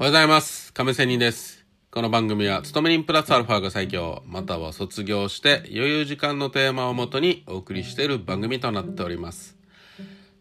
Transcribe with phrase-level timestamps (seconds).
[0.00, 0.72] おはようございます。
[0.74, 1.66] 亀仙人です。
[1.90, 9.56] この番組は、勤め人プラスアルファが最強、または卒業して余裕時間のテーマをもとにお送りしている番組となっております。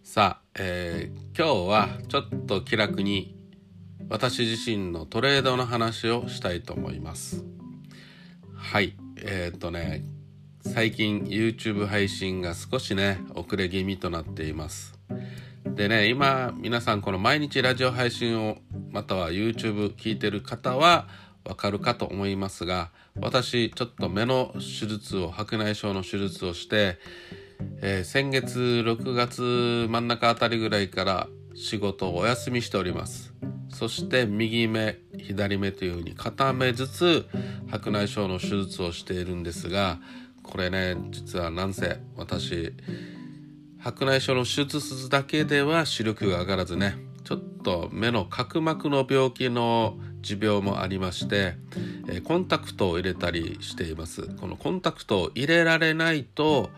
[0.04, 3.36] さあ、えー今日はちょっと気楽に
[4.10, 7.44] 私自身のトレードの話をしたいと思います。
[8.54, 10.04] はい、えーっとね、
[10.62, 14.98] 最近 YouTube 配信が少しね、遅れ気味となっています。
[15.78, 18.58] でね今皆さんこの毎日ラジオ配信を
[18.92, 21.08] または YouTube 聞いてる方は
[21.46, 26.98] わかるかと思いますが私ちょっと目の手術を白内障の手術をして、
[27.82, 33.34] えー先月6月真ん中あたりぐらいから仕事をお休みしております。
[33.70, 37.28] そして右目左目というふうに片目ずつ
[37.70, 40.00] 白内障の手術をしているんですが
[40.42, 42.74] これね実はなんせ私
[43.80, 51.56] 白内障の手術だけでは視力が上がらずねちょっと目の角膜の病気の持病もありまして、
[52.08, 54.30] えコンタクトを入れたりしています。
[54.38, 56.70] このコンタクトを入れられないと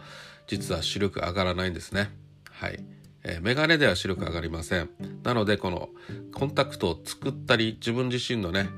[0.47, 2.09] 実は視力上がらないんですね。
[2.49, 2.83] はい、
[3.23, 4.89] え、メガネでは視力上がりません。
[5.21, 5.89] なのでこの
[6.33, 8.69] コンタクトを作ったり自分自身のね、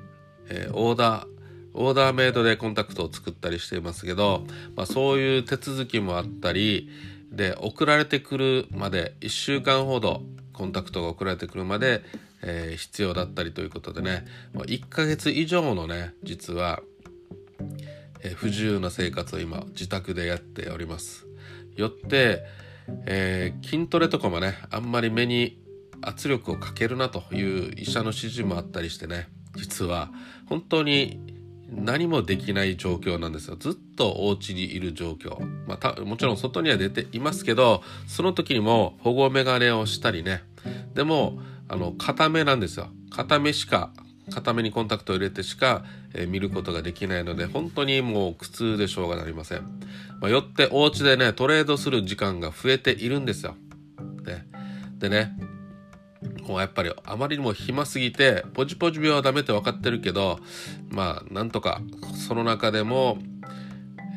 [0.49, 1.27] えーオーダー
[1.73, 4.43] オーダーメイドでコンタクトを作ったりしていますけど、
[4.75, 6.89] まあ、そういう手続きもあったり
[7.31, 10.21] で送られてくるまで1週間ほど
[10.61, 12.03] コンタクトが送られてくるまで、
[12.43, 14.25] えー必要だったりということでね。
[14.53, 16.83] もう1ヶ月以上のね実は、
[18.21, 21.25] えー不自由な生活を今自宅でやっております。
[21.75, 22.43] よって、
[23.07, 25.59] えー筋トレとかもねあんまり目に
[26.03, 30.11] 圧力をかけるなという医者の指示もあったりしてね実は
[30.45, 31.19] 本当に
[31.71, 33.55] 何もできない状況なんですよ。
[33.55, 40.43] ずっとお家にいる状況、まあ、たもちろん外には出ていますけどその時にも保護メガネをしたりね
[40.93, 42.89] でもあの片目なんですよ。
[43.09, 43.91] 片目しか
[44.31, 45.83] 片目にコンタクトを入れてしか、
[46.13, 49.61] えー見ることができないので本当にもう苦痛でしょうがありません、
[50.19, 53.55] まあ、よってお家でねトレードする時間が増えているんですよ。
[54.23, 54.43] で
[54.97, 55.37] でね
[56.47, 60.39] もうやっぱりあまりにも暇すぎてポジポジ病はダメって分かってるけど
[60.89, 61.81] まあなんとか
[62.15, 63.17] その中でも、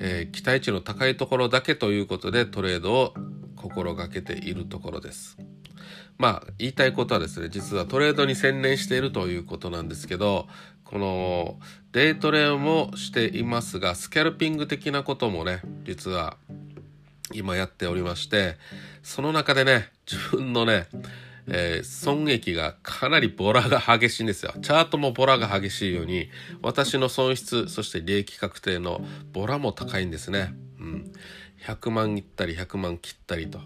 [0.00, 3.14] えー期待値の高いところだけということでトレードを
[3.56, 5.38] 心がけているところです。
[6.18, 10.46] まあ言いたいことはですね実はトレードに専念しているということなんですけど
[10.84, 11.58] この
[11.92, 16.36] デイトレもしていますがスキャルピング的なこともね実は
[17.32, 18.56] 今やっておりまして
[19.02, 20.86] その中でね自分のね、
[21.48, 24.52] えー損益がかなりボラが激しいんですよ。
[24.62, 26.28] チャートもボラが激しいように
[26.62, 31.12] 私の損失そして利益確定のボラも高いんですね、うん、
[31.66, 33.60] 100万いったり100万切ったりと。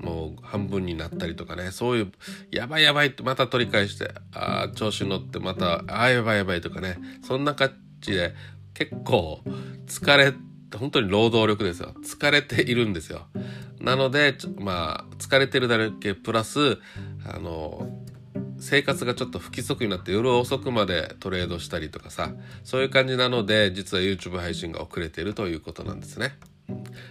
[0.00, 1.70] もう半分になったりとかね。
[1.70, 2.12] そういう
[2.50, 6.98] やばいやばいってまた取り返してあー調子乗ってまたあーやばいやばいとかね。
[7.22, 8.34] そんな感じで
[8.74, 9.42] 結構
[9.86, 10.32] 疲れ
[10.76, 11.94] 本当に労働力ですよ。
[12.04, 13.26] 疲れているんですよ。
[13.80, 16.78] なのでまあ疲れてるだけプラス
[17.26, 17.88] あの
[18.58, 22.32] 生活がちょっと不規則になって夜遅くまでトレードしたりとかさ。
[22.64, 26.32] そういう感じなので実は YouTube 配信が遅れているということなんですね。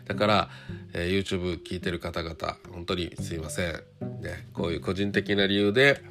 [0.06, 0.50] だから、
[0.94, 2.36] えー YouTube 聞いてる方々
[2.72, 3.74] 本当にすいません、
[4.22, 6.02] ね、こういう個人的な理由で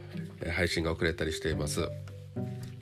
[0.41, 1.89] えー配信が遅れたりしています。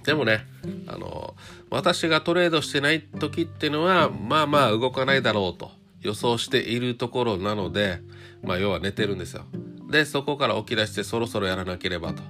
[0.05, 0.47] でもね
[0.87, 1.35] あの
[1.69, 8.01] 私がトレードしてない時っていうのはまあまあ動かないだろうと予想しているところなので
[8.43, 9.45] まあ要は寝てるんですよ。
[9.91, 12.23] でそこから起き出してそろそろやらなければと。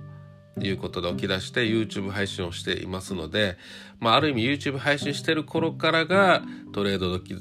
[0.59, 3.59] いうことで起き出して YouTube 配信をしていますので、
[4.01, 6.43] まあ、ある意味 YouTube 配信してる頃からが
[6.73, 7.37] トレード時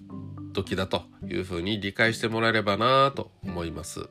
[0.55, 4.09] 時だというふうに理解してもらえればなと思います。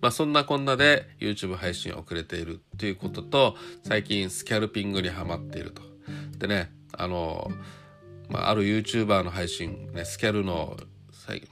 [0.00, 5.82] まあそんなこんなで YouTube 配信遅れているということと最近スキャルピングにハマっていると。
[6.38, 7.50] でねあの、
[8.28, 10.76] まあ、ある YouTuber の配信、ね、スキャルの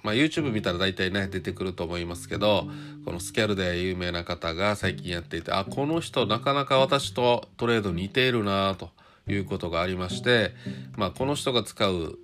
[0.02, 2.66] まあ、YouTube 見たら大体ね出てくると思いますけど
[3.04, 8.88] このスキャルで有名な方が最近やっていてあこの人なかなか私とトレード似ているなと
[9.28, 10.52] いうことがありまして、
[10.96, 12.18] まあ、この人が使う、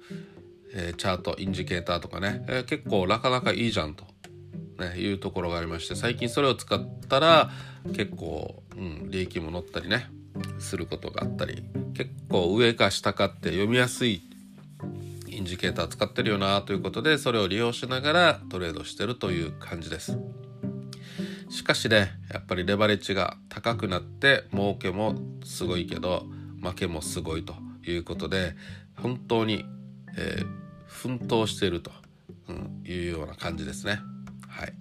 [0.74, 4.04] えチャートインジケーターとかね、え結構なかなかいいじゃんと、
[4.78, 7.50] ね、いうところがありまして最近それを使ったら
[7.94, 10.06] 結構、うん、利益も乗ったりね
[10.58, 11.62] することがあったり
[11.94, 14.22] 結構上か下かって読みやすい
[15.28, 20.18] インジケーター使ってるよなということでそれを利用しながらトレードしてるという感じです。
[21.48, 25.14] しかしねやっぱりレバレッジが高くなって儲けも
[25.44, 26.24] すごいけど
[26.62, 27.54] 負けもすごいと
[27.86, 28.54] いうことで
[28.96, 29.66] 本当に、
[30.16, 30.61] えー
[30.92, 31.90] 奮闘していると、
[32.48, 34.00] うんいうような感じですね
[34.48, 34.72] はい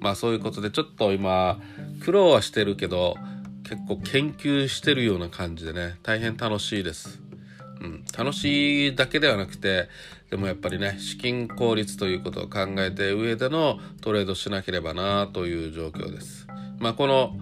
[0.00, 1.58] まあそういうことでちょっと今
[2.00, 3.16] 苦労はしてるけど
[3.64, 7.20] 結構研究してるような感じでね大変楽しいです。
[7.80, 9.88] うん、楽しいだけではなくて
[10.30, 16.46] でもやっぱりね資金効率ということを考えて上でのトレードしなければなという状況です。
[16.78, 17.36] まあ、この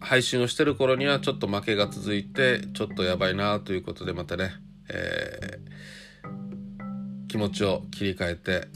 [0.00, 4.52] 配信をしてる頃にはちょっと負けが続いてちょっとやばいなということでまたね、
[4.88, 5.70] えー、
[7.28, 8.68] 気持ちを切り替えて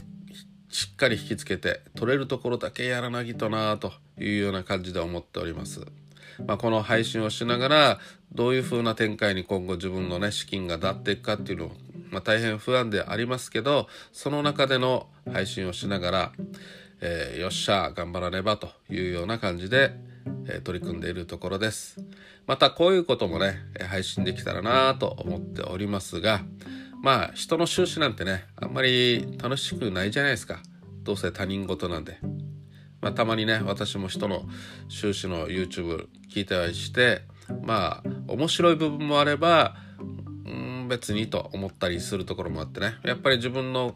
[0.69, 5.85] しっかり引きつけて取れるところだけやらなぎとなというような感じで思っております。
[6.47, 7.99] まあ、この配信をしながら
[8.33, 11.71] どういう風な展開に今後自分のね資金がなっていくかっていうのを、
[12.09, 16.31] まあ、大変不安でありますけどその中での配信をしながら、
[17.01, 19.93] えー、よっしゃ頑張らねばというような感じで、
[20.47, 21.99] えー、取り組んでいるところです
[22.47, 23.57] またこういうこともね
[23.87, 26.41] 配信できたらなと思っておりますが
[27.03, 30.63] まあ人の収支なんてねあんまり楽しくないじゃないですか。
[31.03, 32.17] どうせ他人事なんで。
[33.01, 34.45] まあ、たまにね私も人の
[34.87, 37.23] 収支の YouTube 聞いたりして
[37.61, 39.75] まあ面白い部分もあれば
[40.45, 42.95] うん別にと思ったりするところもあってね。
[43.03, 43.95] やっぱり自分の、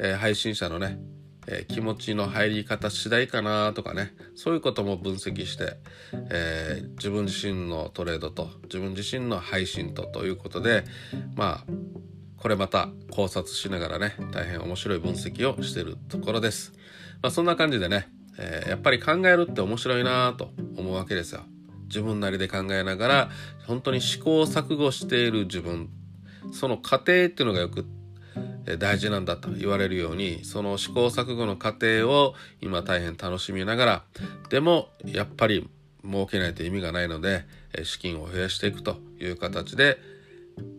[0.00, 0.98] えー、配信者のね、
[1.46, 4.12] えー、気持ちの入り方次第かなとかね。
[4.34, 5.76] そういうことも分析して、
[6.30, 10.82] えー、自分自身のトレードと自分自身の配信とということで
[11.36, 11.64] まあ
[12.44, 16.74] これまた考察しながらね大変面白い分析をしているところです。
[17.22, 18.06] まあ、そんな感じでね
[18.38, 21.42] えー、やっぱり考えるって面白いなと思うわけですよ。
[21.84, 23.30] 自分なりで考えながら
[23.66, 25.88] 本当に試行錯誤している自分
[26.52, 27.86] その過程っていうのがよく
[28.78, 34.02] 大事なんだと言われるようにその試行錯誤の過程を今大変楽しみながら
[34.48, 35.68] でもやっぱり
[36.02, 37.44] 儲けないと意味がないので
[37.84, 39.98] 資金を増やしていくという形で、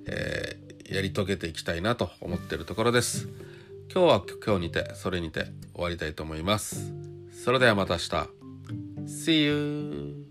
[0.08, 3.28] えー、やり遂げていきたいなと思っているところです。
[3.92, 6.94] 今日は今日にてそれにて終わりたいと思います。
[7.44, 8.46] それではまた明日。
[9.08, 10.25] See you!